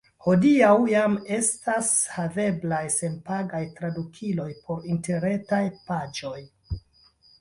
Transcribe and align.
Hodiaŭ 0.25 0.69
jam 0.91 1.17
estas 1.35 1.91
haveblaj 2.13 2.81
senpagaj 2.95 3.61
tradukiloj 3.81 4.49
por 4.65 4.91
interretaj 4.95 5.65
paĝoj. 5.91 6.39